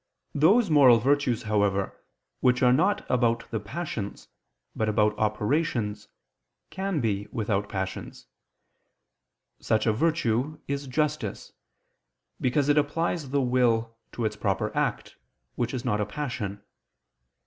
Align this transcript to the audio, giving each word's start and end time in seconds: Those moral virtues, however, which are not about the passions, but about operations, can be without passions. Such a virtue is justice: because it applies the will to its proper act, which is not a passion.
Those 0.33 0.67
moral 0.71 0.97
virtues, 0.97 1.43
however, 1.43 2.01
which 2.39 2.63
are 2.63 2.73
not 2.73 3.05
about 3.07 3.47
the 3.51 3.59
passions, 3.59 4.29
but 4.75 4.89
about 4.89 5.15
operations, 5.19 6.07
can 6.71 7.01
be 7.01 7.27
without 7.31 7.69
passions. 7.69 8.25
Such 9.59 9.85
a 9.85 9.93
virtue 9.93 10.57
is 10.67 10.87
justice: 10.87 11.53
because 12.39 12.67
it 12.67 12.79
applies 12.79 13.29
the 13.29 13.41
will 13.41 13.95
to 14.13 14.25
its 14.25 14.35
proper 14.35 14.75
act, 14.75 15.17
which 15.53 15.71
is 15.71 15.85
not 15.85 16.01
a 16.01 16.05
passion. 16.07 16.63